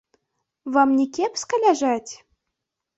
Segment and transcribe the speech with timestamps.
[0.79, 2.11] Вам не кепска ляжаць?